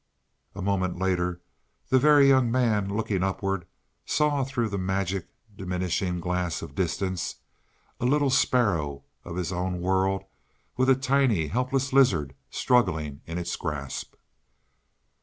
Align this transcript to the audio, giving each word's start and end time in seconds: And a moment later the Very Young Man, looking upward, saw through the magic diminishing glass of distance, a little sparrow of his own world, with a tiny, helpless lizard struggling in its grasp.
And 0.55 0.63
a 0.63 0.65
moment 0.65 0.97
later 0.97 1.41
the 1.89 1.99
Very 1.99 2.27
Young 2.29 2.49
Man, 2.49 2.91
looking 2.91 3.21
upward, 3.21 3.67
saw 4.03 4.43
through 4.43 4.69
the 4.69 4.79
magic 4.79 5.27
diminishing 5.55 6.19
glass 6.19 6.63
of 6.63 6.73
distance, 6.73 7.35
a 7.99 8.05
little 8.05 8.31
sparrow 8.31 9.03
of 9.23 9.35
his 9.35 9.53
own 9.53 9.79
world, 9.79 10.23
with 10.75 10.89
a 10.89 10.95
tiny, 10.95 11.49
helpless 11.49 11.93
lizard 11.93 12.33
struggling 12.49 13.21
in 13.27 13.37
its 13.37 13.55
grasp. 13.55 14.15